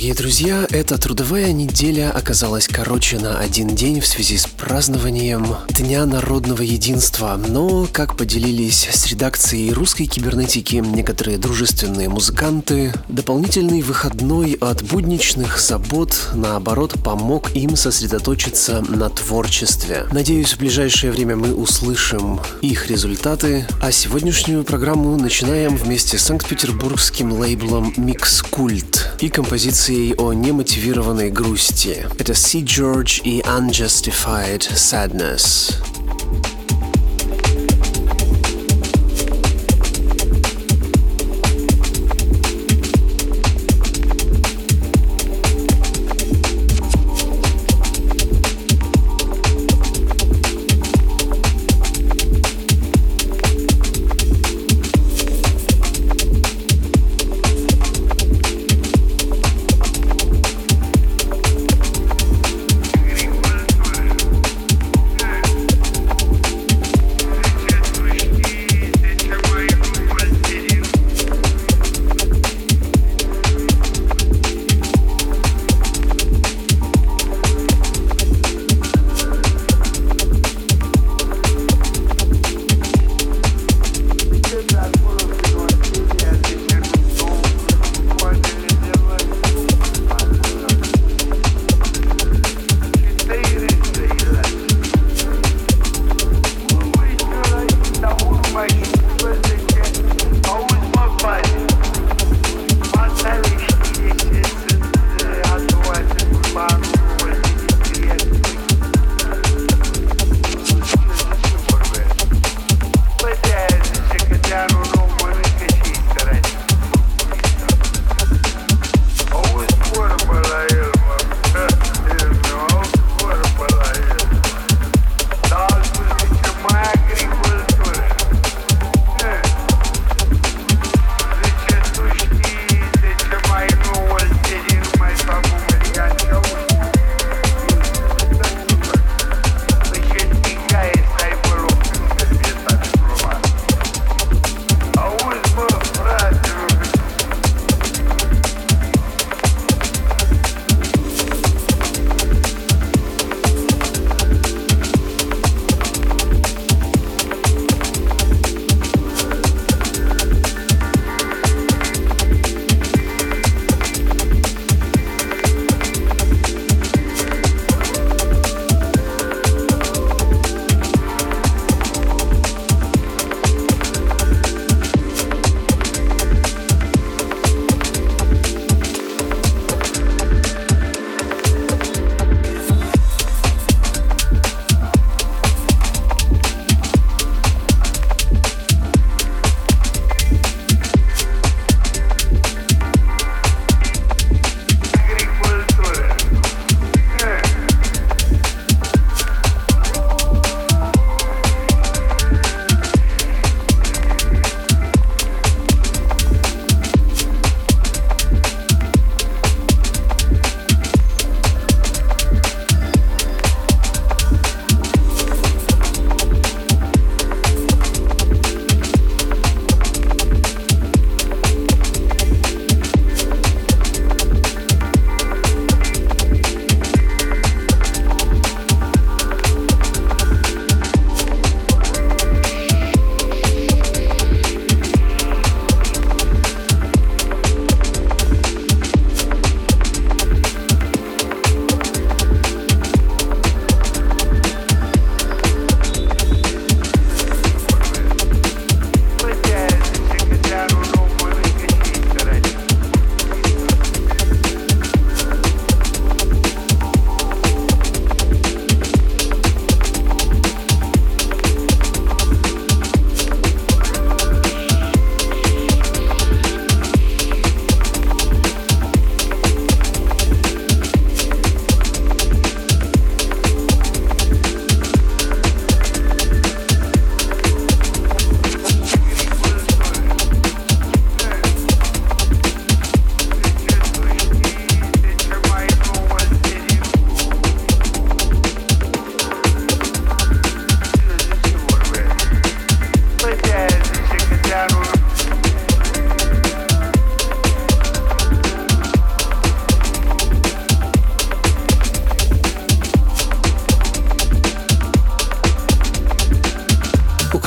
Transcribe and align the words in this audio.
Дорогие 0.00 0.14
друзья. 0.14 0.66
Эта 0.70 0.96
трудовая 0.96 1.52
неделя 1.52 2.10
оказалась 2.10 2.66
короче 2.66 3.18
на 3.18 3.38
один 3.38 3.68
день 3.68 4.00
в 4.00 4.06
связи 4.06 4.38
с 4.38 4.46
празднованием 4.46 5.56
Дня 5.68 6.06
народного 6.06 6.62
единства. 6.62 7.38
Но, 7.48 7.86
как 7.92 8.16
поделились 8.16 8.88
с 8.90 9.08
редакцией 9.08 9.74
русской 9.74 10.06
кибернетики 10.06 10.76
некоторые 10.76 11.36
дружественные 11.36 12.08
музыканты, 12.08 12.94
дополнительный 13.08 13.82
выходной 13.82 14.56
от 14.58 14.82
будничных 14.82 15.60
забот, 15.60 16.30
наоборот, 16.32 16.94
помог 17.04 17.54
им 17.54 17.76
сосредоточиться 17.76 18.80
на 18.88 19.10
творчестве. 19.10 20.06
Надеюсь, 20.12 20.54
в 20.54 20.60
ближайшее 20.60 21.12
время 21.12 21.36
мы 21.36 21.54
услышим 21.54 22.40
их 22.62 22.88
результаты. 22.88 23.66
А 23.82 23.92
сегодняшнюю 23.92 24.64
программу 24.64 25.14
начинаем 25.18 25.76
вместе 25.76 26.16
с 26.16 26.22
санкт-петербургским 26.22 27.34
лейблом 27.34 27.92
Mix 27.98 28.42
Cult 28.50 29.20
и 29.20 29.28
композицией 29.28 29.89
о 29.90 30.32
немотивированной 30.32 31.30
грусти. 31.30 32.06
Это 32.18 32.32
Sea 32.32 32.62
George 32.62 33.20
и 33.24 33.40
Unjustified 33.40 34.60
Sadness. 34.74 35.99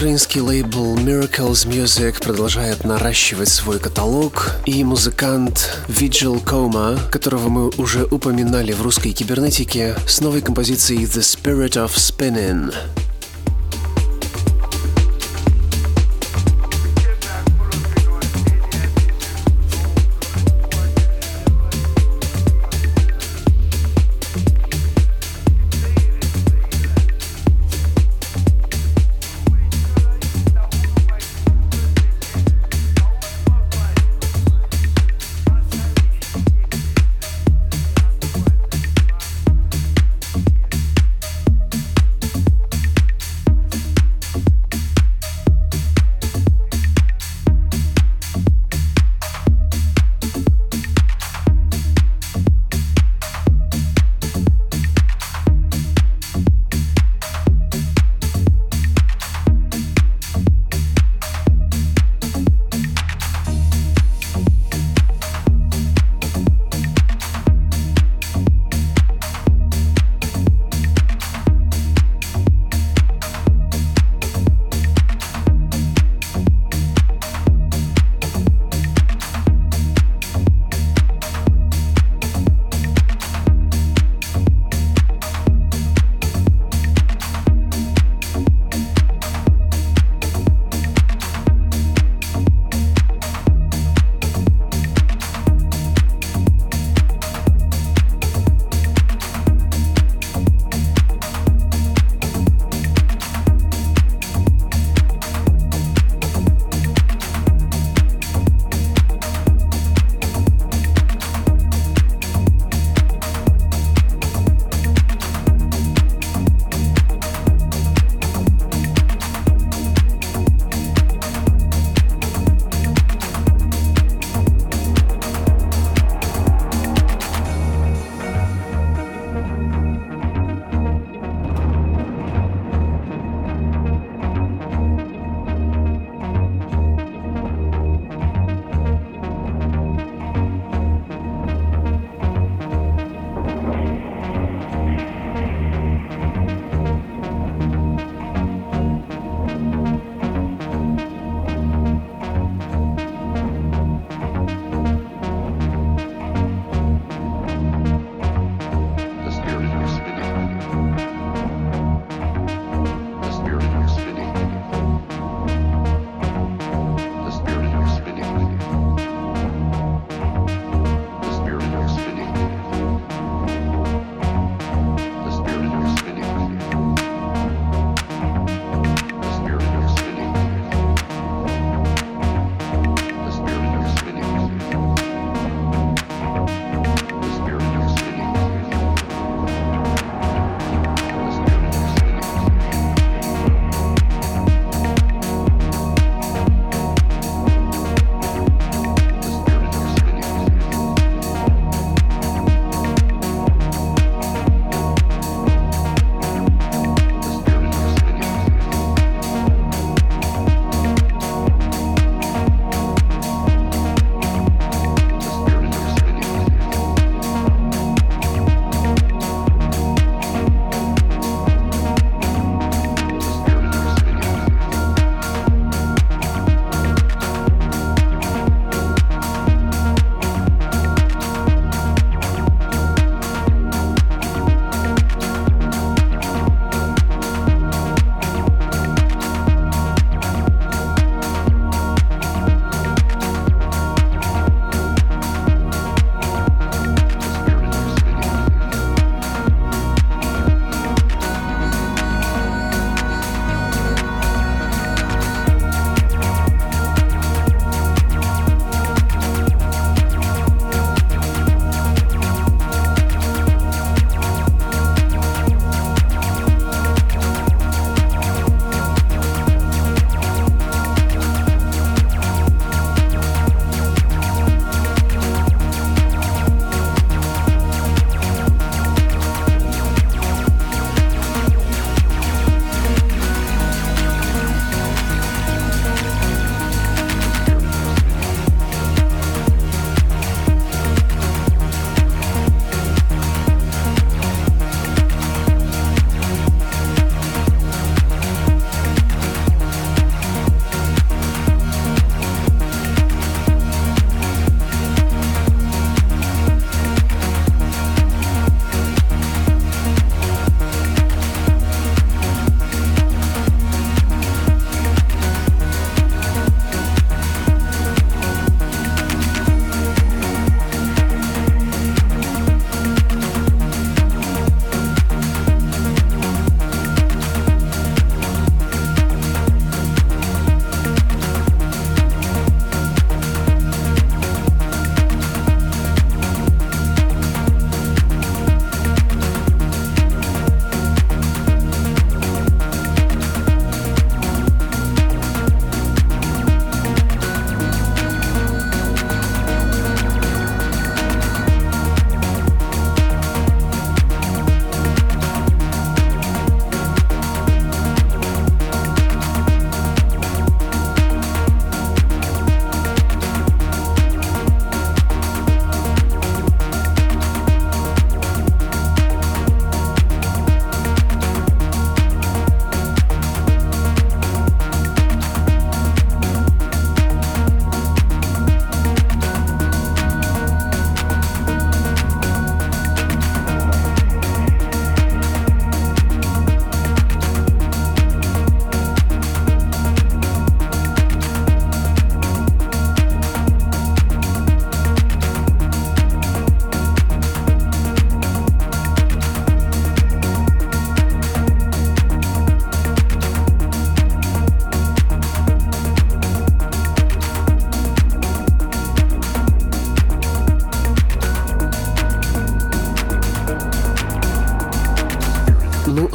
Украинский 0.04 0.42
лейбл 0.42 0.98
Miracles 0.98 1.66
Music 1.66 2.22
продолжает 2.22 2.84
наращивать 2.84 3.48
свой 3.48 3.80
каталог, 3.80 4.52
и 4.66 4.84
музыкант 4.84 5.78
Vigil 5.88 6.44
Coma, 6.44 7.00
которого 7.10 7.48
мы 7.48 7.70
уже 7.78 8.04
упоминали 8.04 8.74
в 8.74 8.82
русской 8.82 9.14
кибернетике, 9.14 9.96
с 10.06 10.20
новой 10.20 10.42
композицией 10.42 11.06
The 11.06 11.22
Spirit 11.22 11.76
of 11.76 11.92
Spinning. 11.96 12.74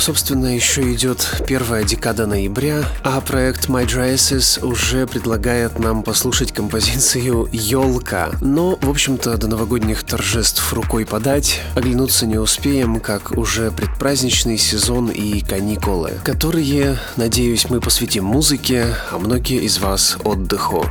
Собственно, 0.09 0.55
еще 0.55 0.91
идет 0.95 1.43
первая 1.47 1.85
декада 1.85 2.27
ноября, 2.27 2.83
а 3.05 3.21
проект 3.21 3.69
My 3.69 3.85
Drysis 3.85 4.65
уже 4.65 5.07
предлагает 5.07 5.79
нам 5.79 6.03
послушать 6.03 6.51
композицию 6.51 7.47
«Елка». 7.53 8.31
Но, 8.41 8.79
в 8.81 8.89
общем-то, 8.89 9.37
до 9.37 9.49
новогодних 9.49 10.05
торжеств 10.05 10.73
рукой 10.73 11.05
подать, 11.05 11.61
оглянуться 11.75 12.25
не 12.25 12.39
успеем, 12.39 13.01
как 13.01 13.33
уже 13.33 13.71
предпраздничный 13.71 14.57
сезон 14.57 15.11
и 15.11 15.43
каникулы, 15.43 16.13
которые, 16.25 16.97
надеюсь, 17.17 17.69
мы 17.69 17.83
посвятим 17.83 18.25
музыке, 18.25 18.87
а 19.13 19.19
многие 19.19 19.63
из 19.63 19.77
вас 19.77 20.17
отдыху. 20.25 20.87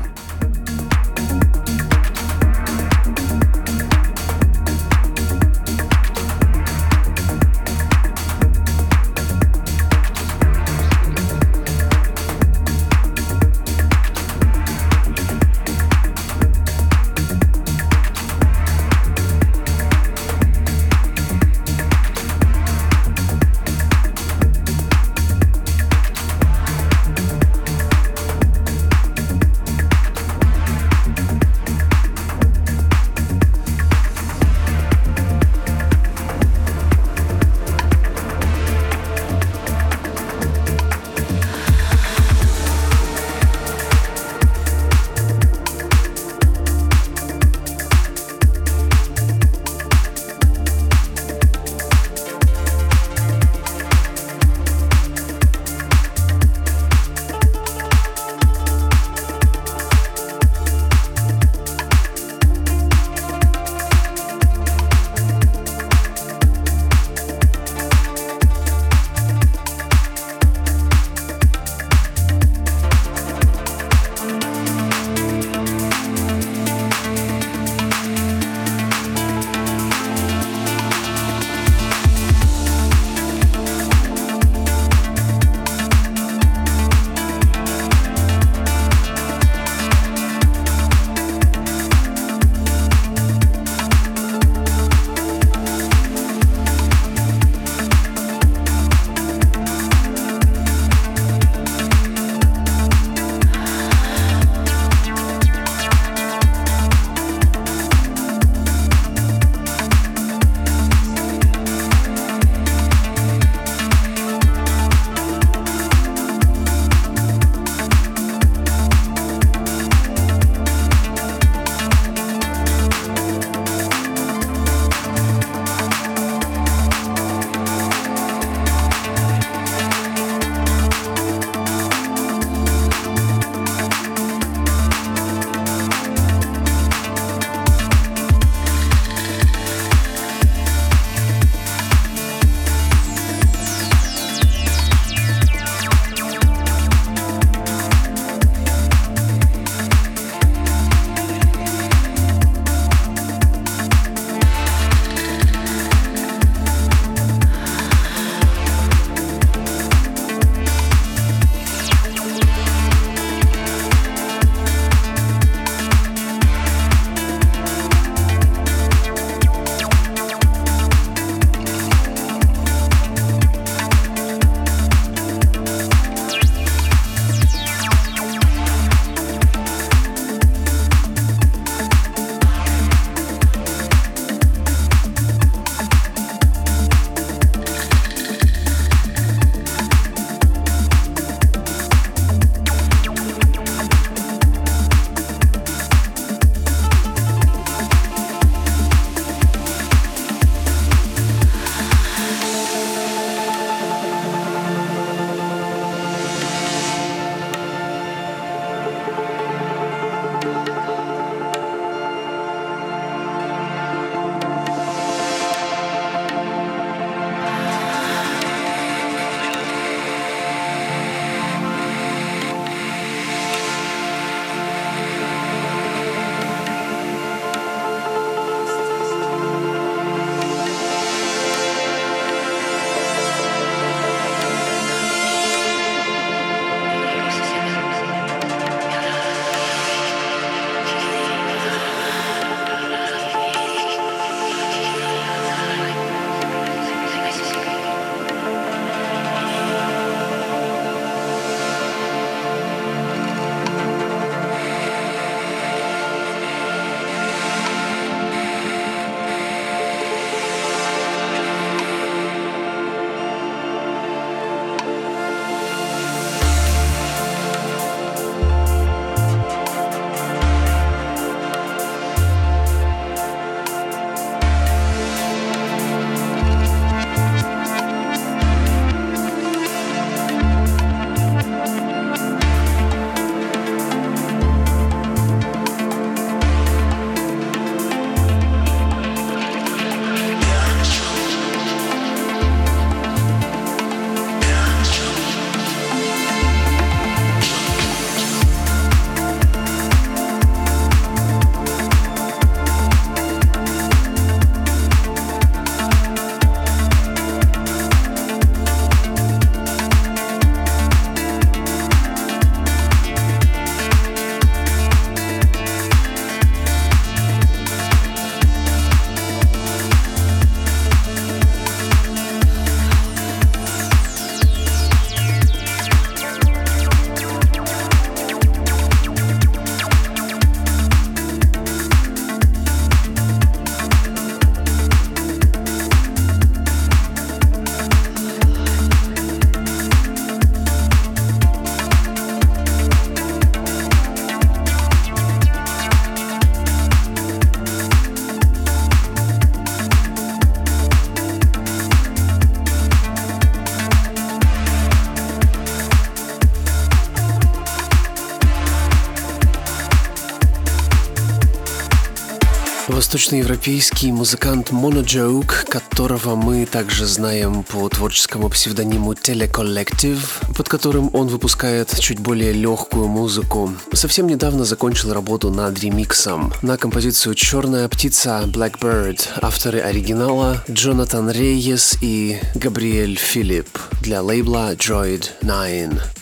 Восточноевропейский 363.08 364.12
музыкант 364.12 364.72
Monojoke, 364.72 365.66
которого 365.70 366.36
мы 366.36 366.66
также 366.66 367.06
знаем 367.06 367.64
по 367.64 367.88
творческому 367.88 368.50
псевдониму 368.50 369.14
Telecollective, 369.14 370.20
под 370.54 370.68
которым 370.68 371.10
он 371.16 371.28
выпускает 371.28 371.98
чуть 371.98 372.20
более 372.20 372.52
легкую 372.52 373.08
музыку, 373.08 373.72
совсем 373.94 374.28
недавно 374.28 374.66
закончил 374.66 375.14
работу 375.14 375.50
над 375.52 375.80
ремиксом 375.80 376.52
на 376.62 376.76
композицию 376.76 377.36
«Черная 377.36 377.88
птица» 377.88 378.44
Blackbird, 378.46 379.22
авторы 379.42 379.80
оригинала 379.80 380.62
Джонатан 380.70 381.32
Рейес 381.32 381.98
и 382.02 382.42
Габриэль 382.56 383.16
Филипп 383.16 383.70
для 384.02 384.22
лейбла 384.22 384.74
Droid 384.74 385.30
9. 385.42 386.17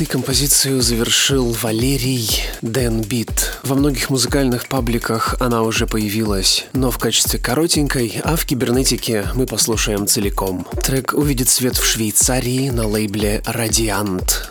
Красоты 0.00 0.12
композицию 0.12 0.80
завершил 0.80 1.54
Валерий 1.60 2.26
Дэн 2.62 3.02
Бит. 3.02 3.58
Во 3.62 3.74
многих 3.74 4.08
музыкальных 4.08 4.66
пабликах 4.66 5.36
она 5.40 5.62
уже 5.62 5.86
появилась, 5.86 6.64
но 6.72 6.90
в 6.90 6.96
качестве 6.96 7.38
коротенькой, 7.38 8.18
а 8.24 8.36
в 8.36 8.46
кибернетике 8.46 9.26
мы 9.34 9.44
послушаем 9.44 10.06
целиком. 10.06 10.66
Трек 10.82 11.12
увидит 11.12 11.50
свет 11.50 11.76
в 11.76 11.84
Швейцарии 11.84 12.70
на 12.70 12.86
лейбле 12.86 13.42
«Радиант». 13.44 14.49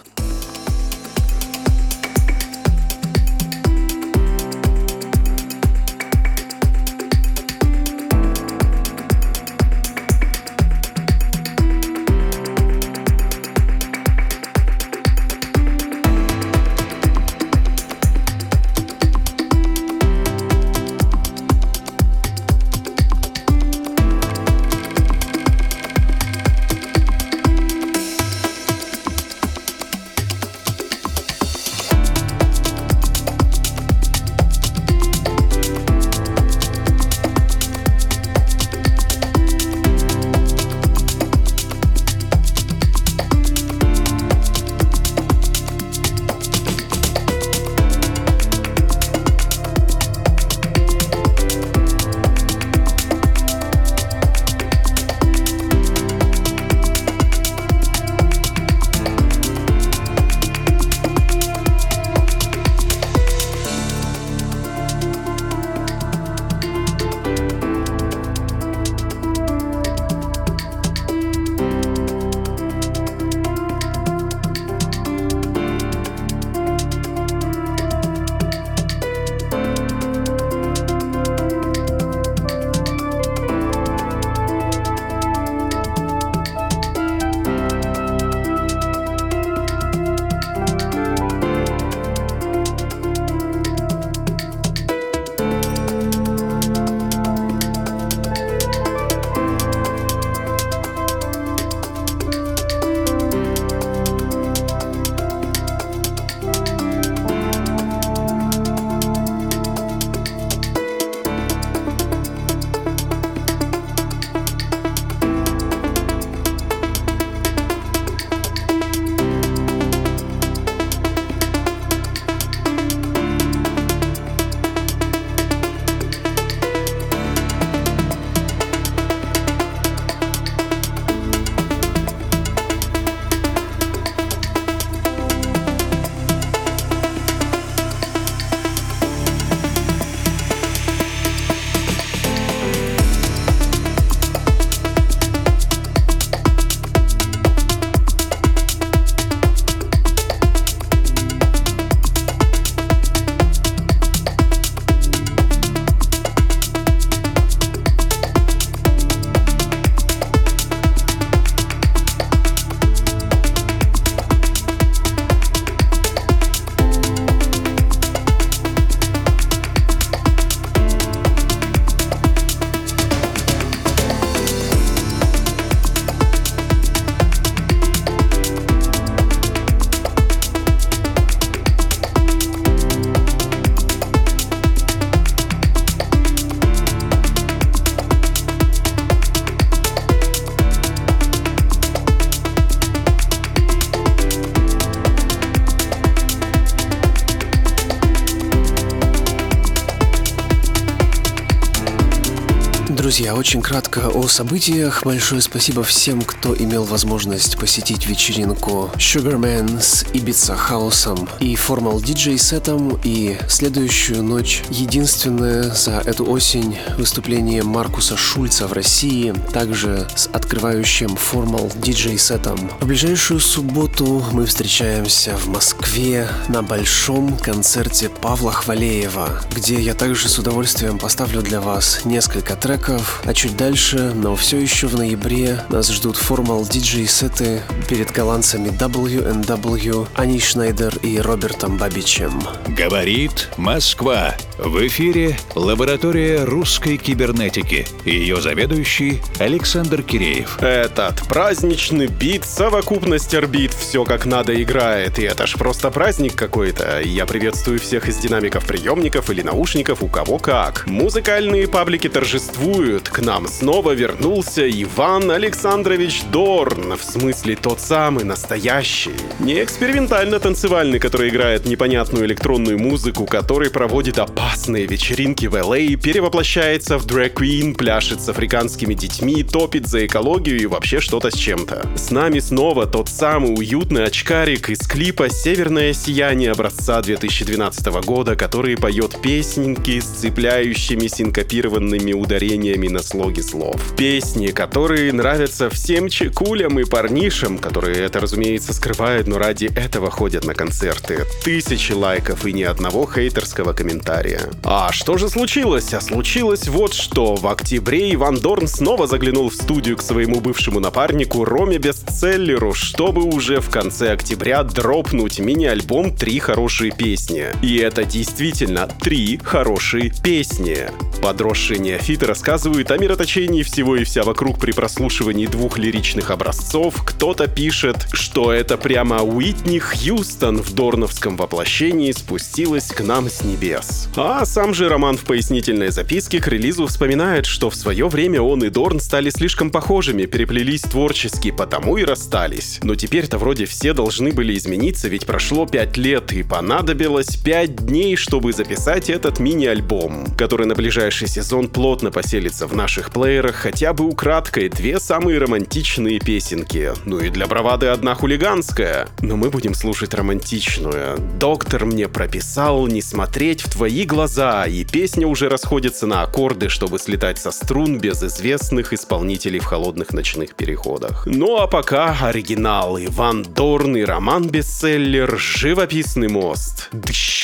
Очень 203.40 203.62
кратко 203.62 204.10
о 204.10 204.28
событиях. 204.28 205.04
Большое 205.06 205.42
спасибо 205.42 205.82
всем, 205.82 206.24
кто 206.24 206.54
имел 206.54 206.84
возможность 206.84 207.58
посетить 207.58 208.06
вечеринку 208.06 208.92
Sugarman 208.98 209.82
с 209.82 210.04
Ibiza 210.12 210.58
хаусом 210.58 211.30
и 211.40 211.56
Formal 211.56 212.02
DJ 212.02 212.38
сетом 212.38 213.00
и 213.02 213.38
следующую 213.48 214.24
ночь 214.24 214.64
единственное 214.70 215.74
за 215.74 216.00
эту 216.06 216.30
осень 216.30 216.78
выступление 216.98 217.64
Маркуса 217.64 218.18
Шульца 218.18 218.68
в 218.68 218.74
России, 218.74 219.34
также 219.54 220.06
с 220.18 220.28
открывающим 220.28 221.12
Formal 221.12 221.74
DJ 221.80 222.18
сетом. 222.18 222.70
В 222.82 222.88
ближайшую 222.88 223.40
субботу 223.40 224.22
мы 224.34 224.48
встречаемся 224.48 225.38
в 225.38 225.48
Москве 225.48 226.28
на 226.50 226.62
большом 226.62 227.38
концерте 227.38 228.10
Павла 228.10 228.52
Хвалеева, 228.52 229.44
где 229.56 229.80
я 229.80 229.94
также 229.94 230.28
с 230.28 230.38
удовольствием 230.38 231.00
поставлю 231.00 231.42
для 231.42 231.62
вас 231.62 232.02
несколько 232.04 232.58
треков 232.58 233.22
а 233.30 233.34
чуть 233.36 233.56
дальше, 233.56 234.12
но 234.16 234.36
все 234.36 234.58
еще 234.58 234.88
в 234.88 234.96
ноябре, 234.96 235.64
нас 235.70 235.92
ждут 235.92 236.18
формал 236.18 236.66
диджей-сеты 236.66 237.62
перед 237.88 238.10
голландцами 238.10 238.70
WNW, 238.70 240.08
Ани 240.16 240.40
Шнайдер 240.40 240.98
и 241.04 241.20
Робертом 241.20 241.78
Бабичем. 241.78 242.42
Говорит 242.70 243.50
Москва. 243.56 244.34
В 244.62 244.86
эфире 244.88 245.38
лаборатория 245.56 246.44
русской 246.44 246.98
кибернетики. 246.98 247.88
Ее 248.04 248.42
заведующий 248.42 249.22
Александр 249.40 250.04
Киреев. 250.04 250.62
Этот 250.62 251.22
праздничный 251.30 252.08
бит, 252.08 252.44
совокупность 252.44 253.34
орбит, 253.34 253.74
все 253.74 254.04
как 254.04 254.26
надо 254.26 254.62
играет. 254.62 255.18
И 255.18 255.24
это 255.24 255.48
ж 255.48 255.54
просто 255.54 255.90
праздник 255.92 256.36
какой-то. 256.36 257.00
Я 257.00 257.26
приветствую 257.26 257.80
всех 257.80 258.10
из 258.10 258.18
динамиков 258.18 258.66
приемников 258.66 259.30
или 259.30 259.42
наушников, 259.42 260.04
у 260.04 260.08
кого 260.10 260.40
как. 260.40 260.86
Музыкальные 260.88 261.70
паблики 261.70 262.10
торжествуют. 262.10 263.08
К 263.08 263.20
нам 263.20 263.48
снова 263.48 263.92
вернулся 263.92 264.70
Иван 264.70 265.32
Александрович 265.32 266.24
Дорн, 266.34 266.98
в 266.98 267.02
смысле 267.02 267.56
тот 267.56 267.80
самый 267.80 268.26
настоящий. 268.26 269.16
Не 269.40 269.64
экспериментально-танцевальный, 269.64 271.00
который 271.00 271.30
играет 271.30 271.66
непонятную 271.66 272.26
электронную 272.26 272.78
музыку, 272.78 273.26
который 273.26 273.70
проводит 273.70 274.20
опасные 274.50 274.88
вечеринки 274.88 275.46
в 275.46 275.56
Л.А., 275.56 275.96
перевоплощается 275.96 276.98
в 276.98 277.06
дрэк-квин, 277.06 277.76
пляшет 277.76 278.20
с 278.20 278.30
африканскими 278.30 278.96
детьми, 278.96 279.44
топит 279.44 279.86
за 279.86 280.08
экологию 280.08 280.60
и 280.60 280.66
вообще 280.66 281.00
что-то 281.00 281.30
с 281.30 281.36
чем-то. 281.36 281.88
С 281.96 282.10
нами 282.10 282.40
снова 282.40 282.88
тот 282.88 283.10
самый 283.10 283.54
уютный 283.54 284.06
очкарик 284.06 284.70
из 284.70 284.80
клипа 284.80 285.30
«Северное 285.30 285.94
сияние» 285.94 286.52
образца 286.52 287.00
2012 287.02 287.86
года, 288.04 288.36
который 288.36 288.76
поет 288.76 289.22
песенки 289.22 290.00
с 290.00 290.06
цепляющими 290.06 291.08
синкопированными 291.08 292.14
ударениями 292.14 292.88
на 292.88 293.04
слоги 293.04 293.42
слов. 293.42 293.80
Песни, 293.98 294.48
которые 294.48 295.14
нравятся 295.14 295.70
всем 295.70 296.10
чекулям 296.10 296.80
и 296.80 296.86
парнишам, 296.86 297.60
которые 297.60 297.98
это, 297.98 298.20
разумеется, 298.20 298.74
скрывают, 298.74 299.28
но 299.28 299.38
ради 299.38 299.66
этого 299.66 300.10
ходят 300.10 300.44
на 300.46 300.56
концерты. 300.56 301.26
Тысячи 301.44 301.92
лайков 301.92 302.48
и 302.48 302.54
ни 302.54 302.64
одного 302.64 303.08
хейтерского 303.08 303.74
комментария. 303.74 304.39
А 304.64 304.92
что 304.92 305.18
же 305.18 305.30
случилось? 305.30 305.94
А 305.94 306.02
случилось 306.02 306.68
вот 306.68 306.94
что. 306.94 307.36
В 307.36 307.48
октябре 307.48 308.14
Иван 308.14 308.38
Дорн 308.38 308.68
снова 308.68 309.08
заглянул 309.08 309.50
в 309.50 309.56
студию 309.56 309.98
к 309.98 310.02
своему 310.02 310.40
бывшему 310.42 310.80
напарнику 310.80 311.46
Роме 311.46 311.78
Бестселлеру, 311.78 312.74
чтобы 312.74 313.24
уже 313.24 313.60
в 313.62 313.70
конце 313.70 314.12
октября 314.12 314.64
дропнуть 314.64 315.40
мини-альбом 315.40 316.16
«Три 316.16 316.40
хорошие 316.40 316.92
песни». 316.92 317.48
И 317.62 317.78
это 317.78 318.04
действительно 318.04 318.88
три 319.02 319.40
хорошие 319.44 320.14
песни. 320.24 320.90
Подросшие 321.22 321.80
неофиты 321.80 322.26
рассказывают 322.26 322.92
о 322.92 322.98
мироточении 322.98 323.64
всего 323.64 323.98
и 323.98 324.04
вся 324.04 324.24
вокруг 324.24 324.60
при 324.60 324.72
прослушивании 324.72 325.48
двух 325.48 325.78
лиричных 325.78 326.32
образцов. 326.32 327.04
Кто-то 327.06 327.48
пишет, 327.48 328.08
что 328.14 328.54
это 328.54 328.78
прямо 328.78 329.22
Уитни 329.22 329.80
Хьюстон 329.80 330.62
в 330.62 330.74
дорновском 330.74 331.36
воплощении 331.36 332.12
спустилась 332.12 332.88
к 332.88 333.02
нам 333.02 333.30
с 333.30 333.44
небес. 333.44 334.08
А 334.16 334.29
сам 334.46 334.76
же 334.76 334.90
Роман 334.90 335.18
в 335.18 335.24
пояснительной 335.24 335.90
записке 335.90 336.40
к 336.40 336.48
релизу 336.48 336.86
вспоминает, 336.86 337.48
что 337.48 337.72
в 337.72 337.76
свое 337.76 338.08
время 338.08 338.42
он 338.42 338.64
и 338.64 338.70
Дорн 338.70 339.00
стали 339.00 339.32
слишком 339.32 339.72
похожими, 339.72 340.26
переплелись 340.26 340.82
творчески, 340.82 341.50
потому 341.50 341.98
и 341.98 342.04
расстались. 342.04 342.80
Но 342.84 342.94
теперь-то 342.94 343.40
вроде 343.40 343.66
все 343.66 343.94
должны 343.94 344.32
были 344.32 344.56
измениться, 344.56 345.08
ведь 345.08 345.26
прошло 345.26 345.66
пять 345.66 345.98
лет 345.98 346.32
и 346.32 346.44
понадобилось 346.44 347.38
пять 347.38 347.76
дней, 347.76 348.16
чтобы 348.18 348.54
записать 348.54 349.10
этот 349.10 349.40
мини-альбом, 349.40 350.28
который 350.38 350.68
на 350.68 350.76
ближайший 350.76 351.28
сезон 351.28 351.68
плотно 351.68 352.12
поселится 352.12 352.68
в 352.68 352.76
наших 352.76 353.12
плеерах 353.12 353.56
хотя 353.56 353.94
бы 353.94 354.06
украдкой 354.06 354.70
две 354.70 355.00
самые 355.00 355.40
романтичные 355.40 356.20
песенки. 356.20 356.92
Ну 357.06 357.20
и 357.20 357.30
для 357.30 357.48
бравады 357.48 357.88
одна 357.88 358.14
хулиганская. 358.14 359.08
Но 359.22 359.38
мы 359.38 359.50
будем 359.50 359.74
слушать 359.74 360.14
романтичную. 360.14 361.18
Доктор 361.40 361.86
мне 361.86 362.08
прописал 362.08 362.86
не 362.88 363.02
смотреть 363.02 363.62
в 363.62 363.72
твои 363.72 364.06
глаза, 364.10 364.66
и 364.66 364.84
песня 364.84 365.26
уже 365.28 365.48
расходится 365.48 366.08
на 366.08 366.24
аккорды, 366.24 366.68
чтобы 366.68 367.00
слетать 367.00 367.38
со 367.38 367.52
струн 367.52 368.00
без 368.00 368.22
известных 368.22 368.92
исполнителей 368.92 369.60
в 369.60 369.66
холодных 369.66 370.12
ночных 370.12 370.56
переходах. 370.56 371.26
Ну 371.26 371.58
а 371.58 371.68
пока 371.68 372.18
оригинал 372.22 373.00
Иван 373.00 373.44
Дорн 373.44 373.96
и 373.96 374.04
роман-бестселлер 374.04 375.38
«Живописный 375.38 376.28
мост». 376.28 376.90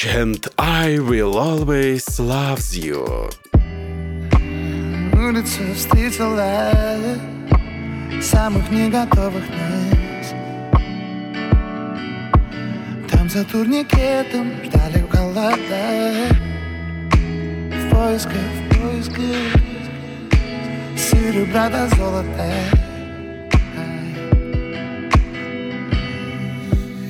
And 0.06 0.46
I 0.58 0.98
will 0.98 1.36
always 1.36 2.06
love 2.20 2.60
you. 2.74 3.32
Улица 5.14 5.62
встретила 5.76 6.72
самых 8.22 8.70
не 8.72 8.88
нас 8.88 9.08
Там 13.12 13.30
за 13.30 13.44
турникетом 13.46 14.52
ждали 14.66 15.00
в 15.00 15.10
голода 15.10 15.56
В 16.40 16.55
поисках, 17.96 18.34
поисках 18.72 19.62
серебра 20.98 21.70
до 21.70 21.88
золота. 21.96 22.52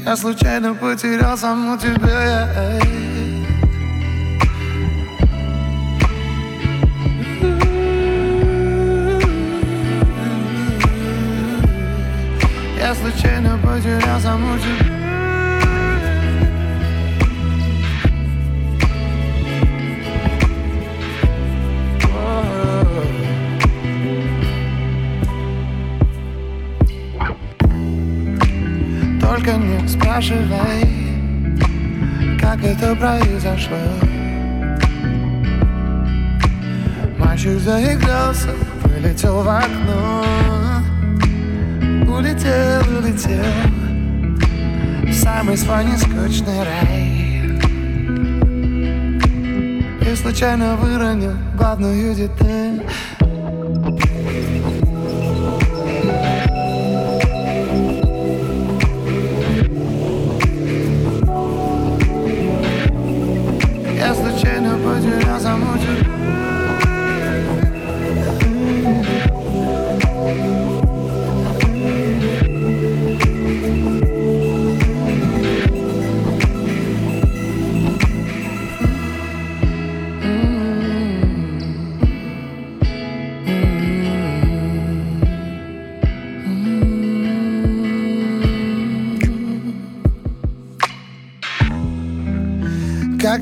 Я 0.05 0.15
случайно 0.15 0.75
потерял 0.75 1.35
саму 1.37 1.75
тебя. 1.77 2.79
Я 12.77 12.93
случайно 12.93 13.57
потерял 13.63 14.19
саму 14.19 14.59
тебя 14.59 14.94
Только 29.35 29.57
не 29.57 29.85
спрашивай, 29.85 30.87
как 32.39 32.63
это 32.63 32.95
произошло. 32.95 33.75
Мальчик 37.17 37.59
заигрался, 37.59 38.51
вылетел 38.83 39.41
в 39.43 39.49
окно. 39.49 40.23
Улетел, 42.07 42.97
улетел 42.97 43.43
в 45.03 45.13
самый 45.13 45.57
свой 45.57 45.83
нескучный 45.83 46.63
рай. 46.63 47.59
И 49.99 50.15
случайно 50.15 50.77
выронил 50.77 51.33
главную 51.57 52.15
деталь 52.15 52.85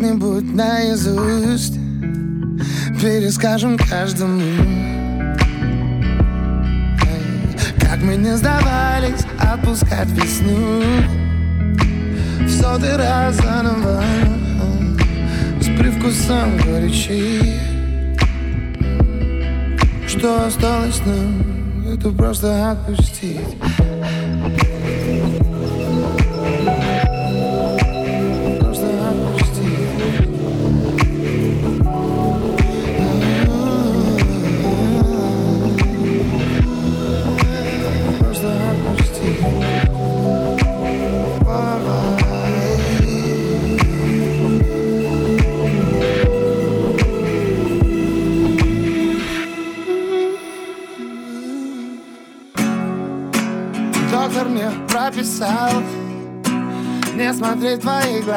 Как-нибудь 0.04 0.54
наизусть 0.54 1.80
Перескажем 3.02 3.78
каждому. 3.78 4.42
Как 7.80 8.02
мы 8.02 8.18
не 8.18 8.36
сдавались 8.36 9.26
отпускать 9.40 10.10
весну. 10.10 10.82
В 12.42 12.50
сотый 12.50 12.98
раз 12.98 13.38
заново 13.38 14.04
С 15.62 15.68
привкусом 15.80 16.58
горечи 16.58 17.62
Что 20.06 20.48
осталось 20.48 21.02
нам 21.06 21.94
Это 21.94 22.10
просто 22.10 22.72
отпустить 22.72 23.40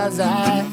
Не 0.07 0.13
смотреть 0.13 0.66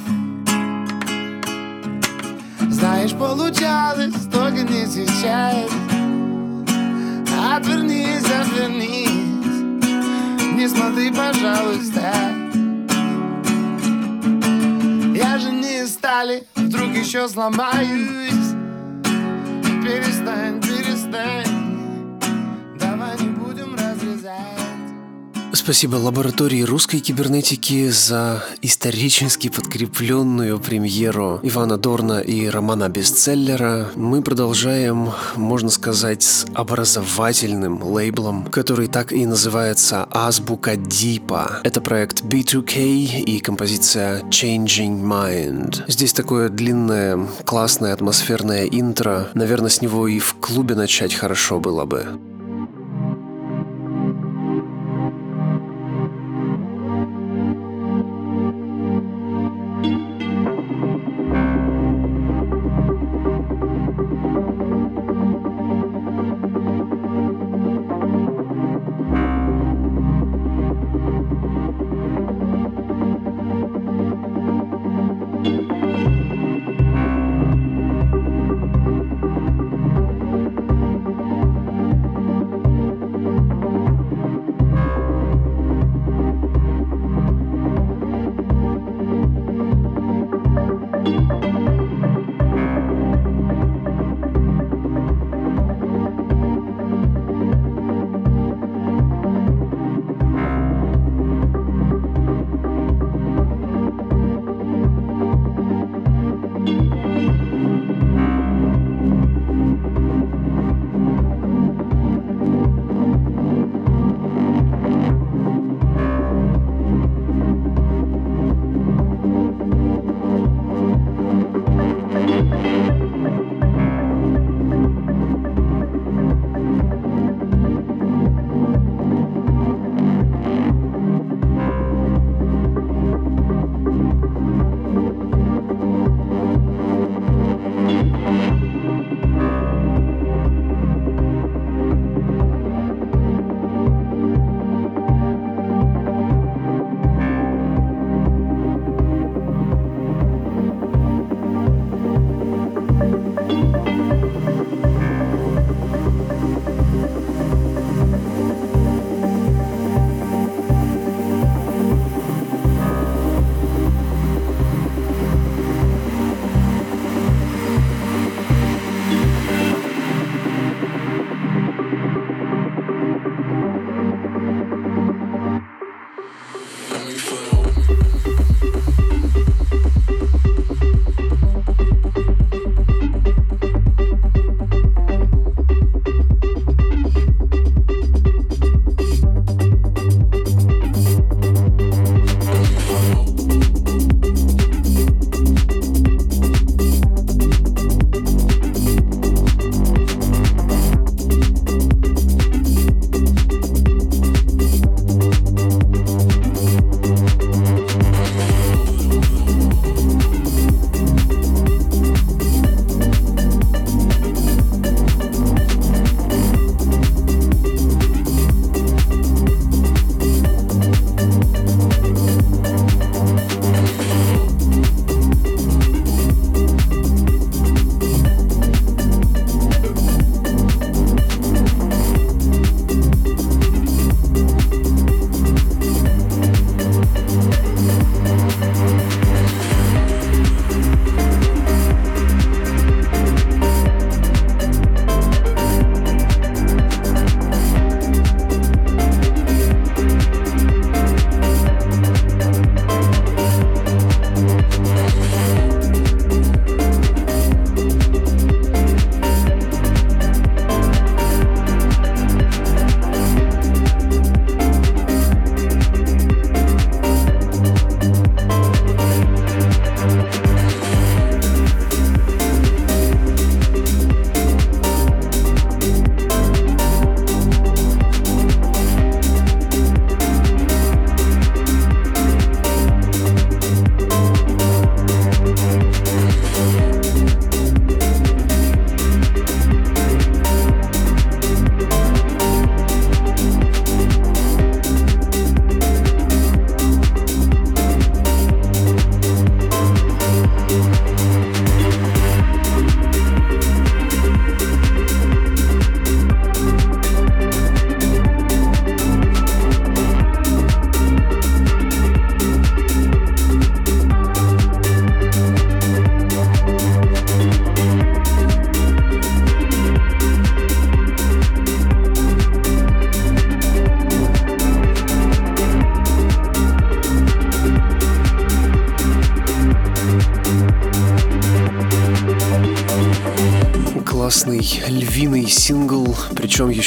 Спасибо 25.73 25.95
лаборатории 25.95 26.61
русской 26.61 26.99
кибернетики 26.99 27.89
за 27.89 28.43
исторически 28.61 29.49
подкрепленную 29.49 30.59
премьеру 30.59 31.39
Ивана 31.41 31.79
Дорна 31.79 32.19
и 32.19 32.47
романа 32.47 32.89
бестселлера. 32.89 33.89
Мы 33.95 34.21
продолжаем, 34.21 35.09
можно 35.35 35.71
сказать, 35.71 36.21
с 36.21 36.45
образовательным 36.53 37.81
лейблом, 37.81 38.45
который 38.51 38.85
так 38.85 39.11
и 39.11 39.25
называется 39.25 40.07
«Азбука 40.11 40.75
Дипа». 40.75 41.61
Это 41.63 41.81
проект 41.81 42.21
B2K 42.21 43.23
и 43.23 43.39
композиция 43.39 44.21
Changing 44.25 45.01
Mind. 45.01 45.85
Здесь 45.87 46.13
такое 46.13 46.49
длинное, 46.49 47.27
классное 47.45 47.93
атмосферное 47.93 48.67
интро. 48.67 49.29
Наверное, 49.33 49.71
с 49.71 49.81
него 49.81 50.07
и 50.07 50.19
в 50.19 50.35
клубе 50.35 50.75
начать 50.75 51.15
хорошо 51.15 51.59
было 51.59 51.85
бы. 51.85 52.19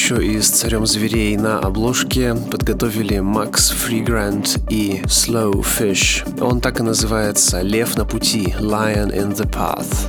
Еще 0.07 0.24
и 0.24 0.40
с 0.40 0.50
царем 0.50 0.86
зверей 0.86 1.36
на 1.36 1.59
обложке 1.59 2.36
подготовили 2.36 3.18
Макс 3.18 3.70
Фригрант 3.70 4.57
и 4.70 5.02
Slow 5.07 5.64
Fish. 5.64 6.22
Он 6.40 6.61
так 6.61 6.78
и 6.78 6.84
называется 6.84 7.61
«Лев 7.62 7.96
на 7.96 8.04
пути» 8.04 8.54
Lion 8.61 9.12
in 9.12 9.34
the 9.34 9.50
Path. 9.50 10.05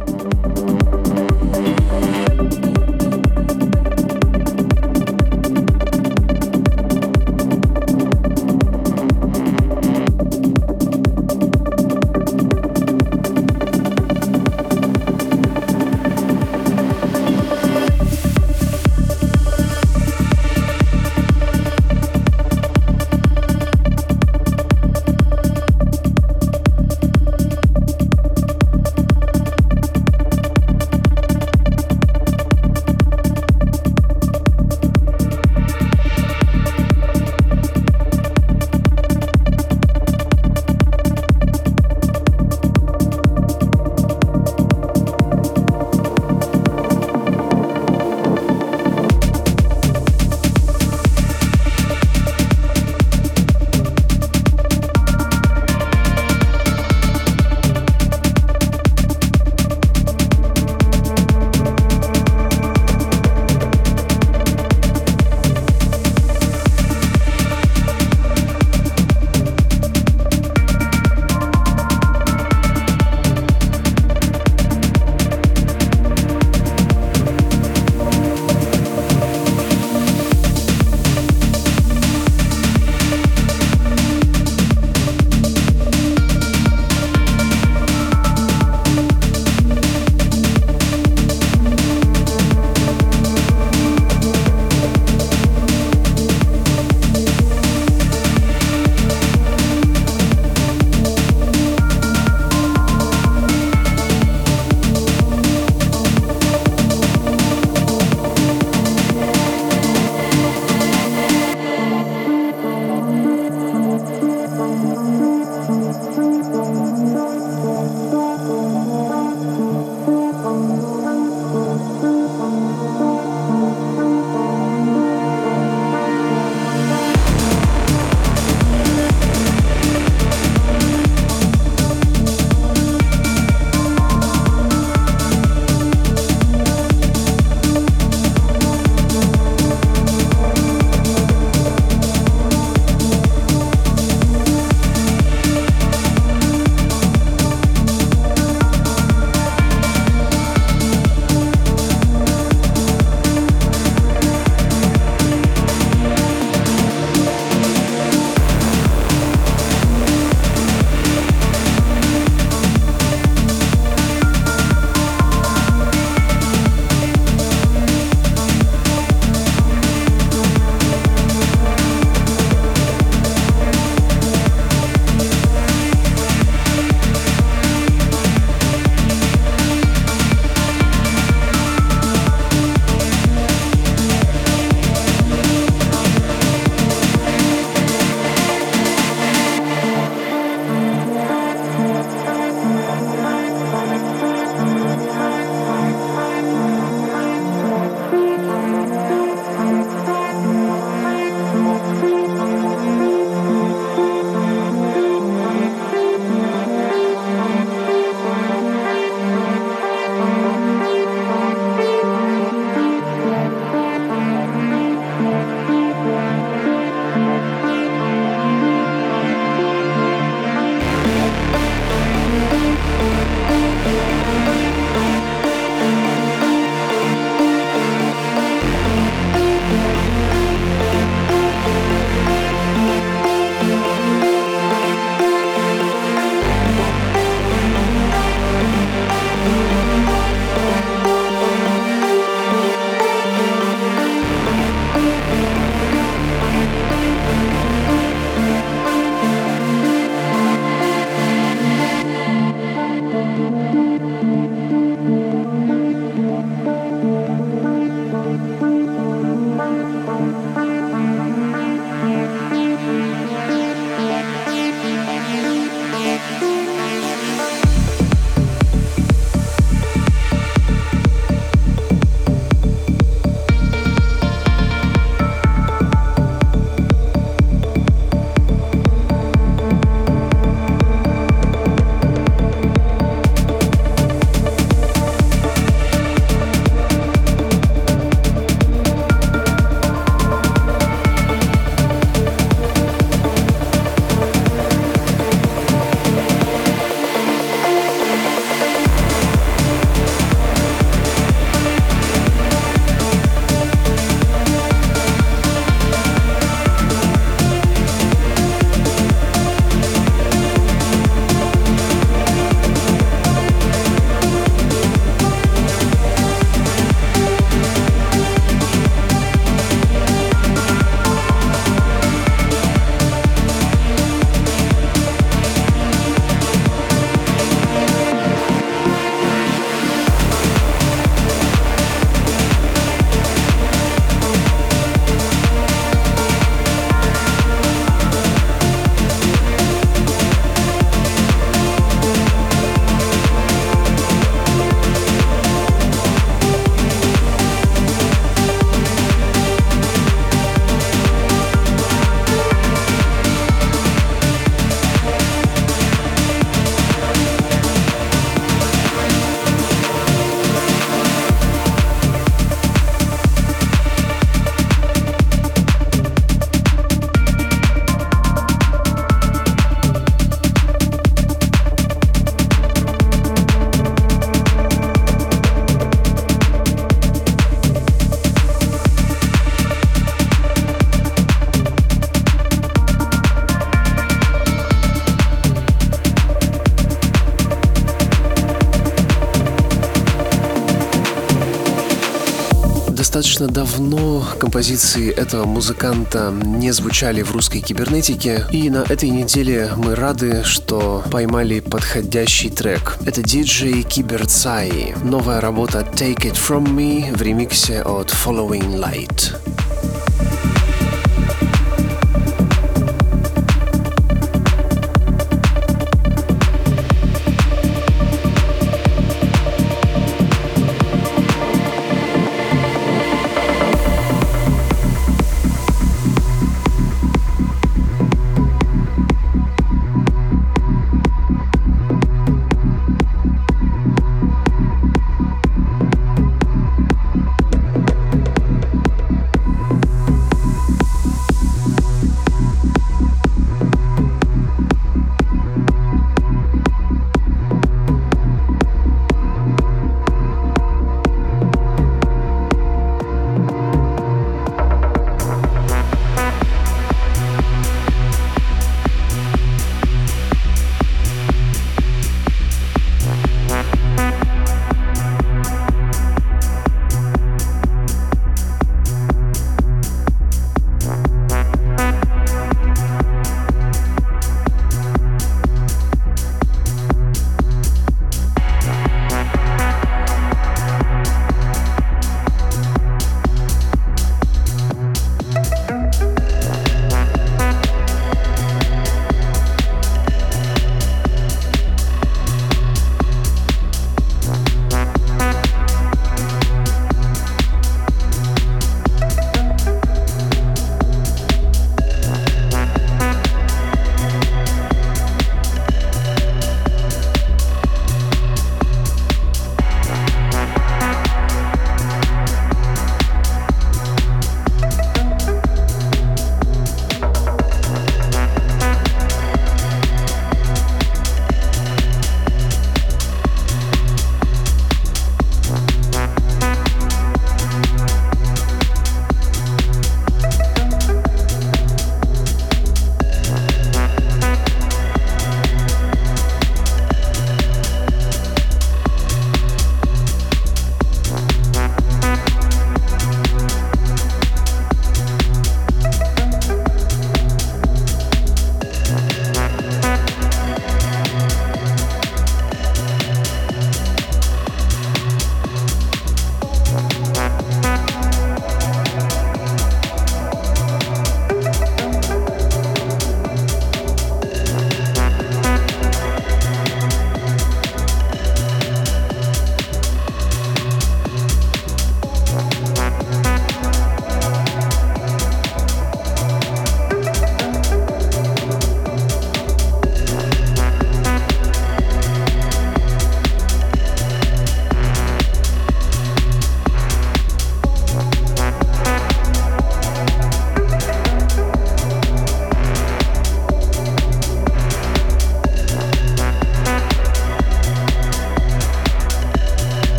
Достаточно 393.37 393.47
давно 393.47 394.25
композиции 394.39 395.11
этого 395.11 395.45
музыканта 395.45 396.31
не 396.31 396.71
звучали 396.71 397.21
в 397.21 397.31
русской 397.31 397.59
кибернетике, 397.59 398.45
и 398.51 398.69
на 398.69 398.83
этой 398.89 399.09
неделе 399.09 399.71
мы 399.75 399.95
рады, 399.95 400.43
что 400.43 401.03
поймали 401.11 401.59
подходящий 401.59 402.49
трек. 402.49 402.97
Это 403.05 403.21
диджей 403.21 403.83
Киберцай, 403.83 404.95
новая 405.03 405.41
работа 405.41 405.79
Take 405.79 406.31
It 406.31 406.35
From 406.35 406.65
Me 406.75 407.15
в 407.15 407.21
ремиксе 407.21 407.81
от 407.81 408.09
Following 408.09 408.79
Light. 408.79 409.56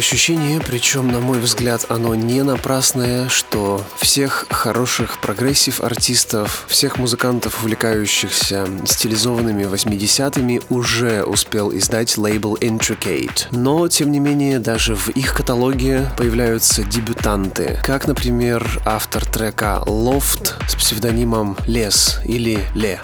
Ощущение, 0.00 0.60
причем, 0.66 1.08
на 1.08 1.20
мой 1.20 1.40
взгляд, 1.40 1.84
оно 1.90 2.14
не 2.14 2.42
напрасное, 2.42 3.28
что 3.28 3.84
всех 3.98 4.46
хороших 4.48 5.20
прогрессив-артистов, 5.20 6.64
всех 6.68 6.96
музыкантов, 6.96 7.60
увлекающихся 7.62 8.66
стилизованными 8.86 9.64
80-ми, 9.64 10.62
уже 10.70 11.22
успел 11.24 11.70
издать 11.76 12.16
лейбл 12.16 12.56
Intricate. 12.56 13.48
Но, 13.50 13.88
тем 13.88 14.10
не 14.10 14.20
менее, 14.20 14.58
даже 14.58 14.96
в 14.96 15.10
их 15.10 15.34
каталоге 15.34 16.10
появляются 16.16 16.82
дебютанты, 16.82 17.78
как, 17.84 18.08
например, 18.08 18.80
автор 18.86 19.26
трека 19.26 19.82
Loft 19.84 20.54
с 20.66 20.76
псевдонимом 20.76 21.58
Лес 21.66 22.20
или 22.24 22.64
Ле. 22.74 23.00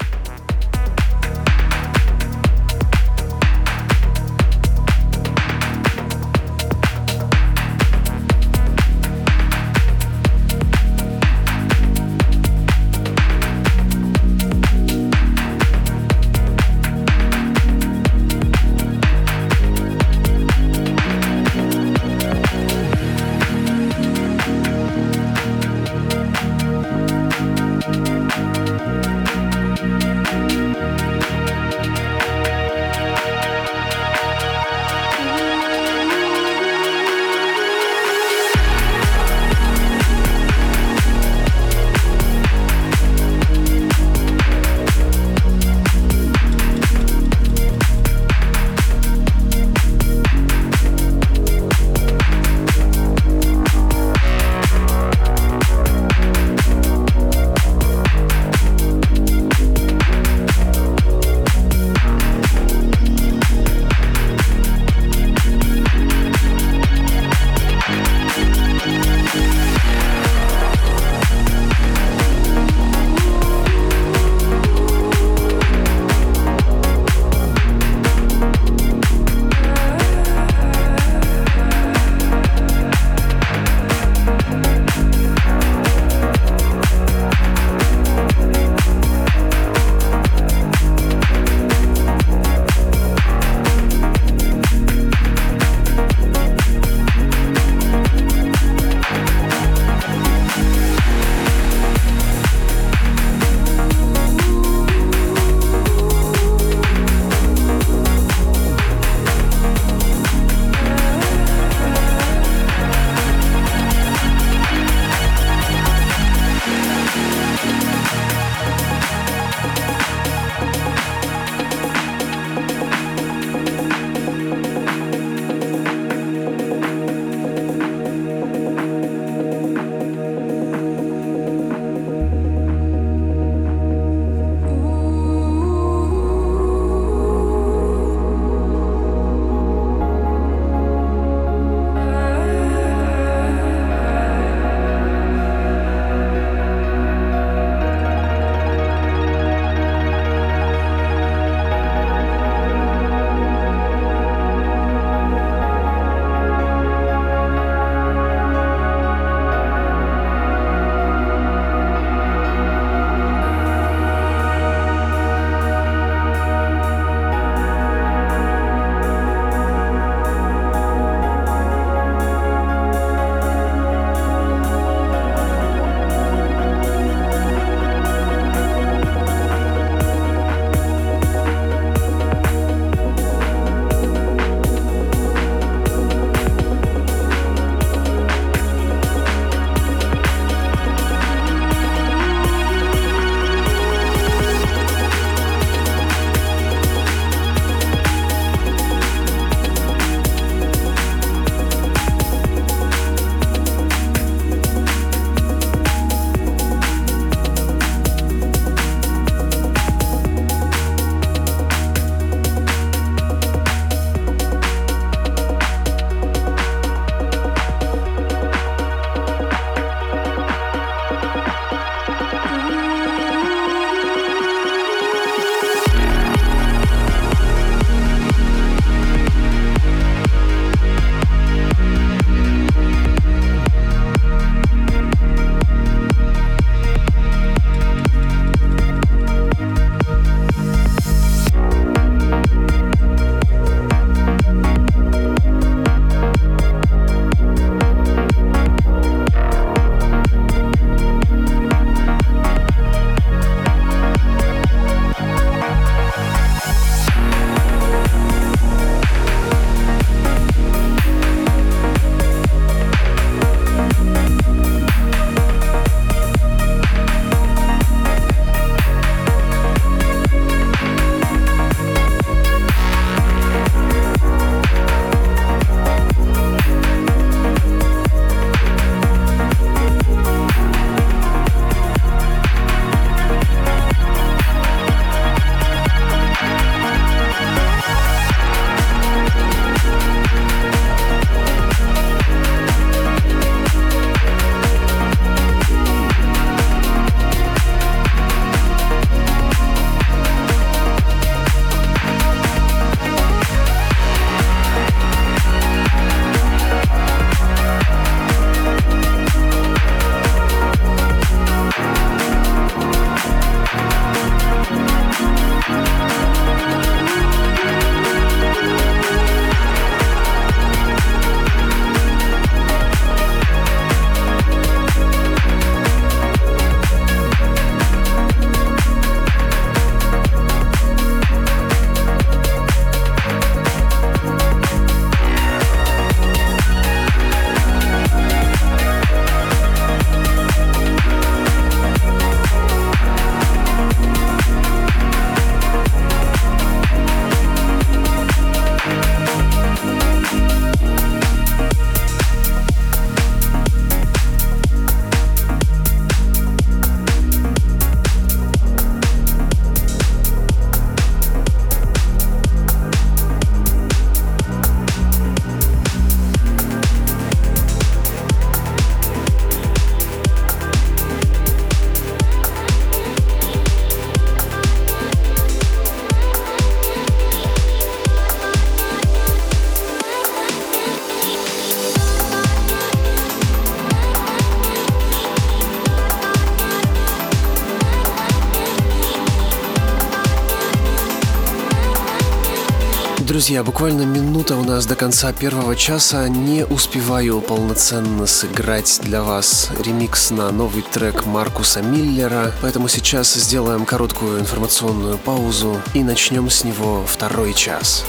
Друзья, 393.46 393.62
буквально 393.62 394.02
минута 394.02 394.56
у 394.56 394.64
нас 394.64 394.86
до 394.86 394.96
конца 394.96 395.32
первого 395.32 395.76
часа. 395.76 396.26
Не 396.26 396.64
успеваю 396.66 397.40
полноценно 397.40 398.26
сыграть 398.26 398.98
для 399.04 399.22
вас 399.22 399.70
ремикс 399.84 400.32
на 400.32 400.50
новый 400.50 400.82
трек 400.82 401.26
Маркуса 401.26 401.80
Миллера, 401.80 402.52
поэтому 402.60 402.88
сейчас 402.88 403.34
сделаем 403.34 403.84
короткую 403.84 404.40
информационную 404.40 405.16
паузу 405.18 405.80
и 405.94 406.02
начнем 406.02 406.50
с 406.50 406.64
него 406.64 407.04
второй 407.06 407.54
час. 407.54 408.04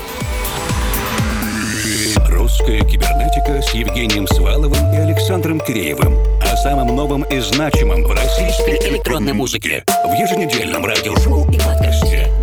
Русская 2.30 2.80
кибернетика 2.80 3.62
с 3.62 3.76
Евгением 3.76 4.28
Сваловым 4.28 4.92
и 4.92 4.96
Александром 4.96 5.60
Киреевым. 5.60 6.18
О 6.42 6.58
самом 6.58 6.96
новом 6.96 7.22
и 7.22 7.40
значимом 7.42 8.06
в 8.06 8.12
российской 8.12 8.80
электронной 8.90 9.34
музыке. 9.34 9.84
В 10.04 10.14
еженедельном 10.20 10.84
радиошоу 10.84 11.48
и 11.52 11.60
подкасте. 11.60 12.37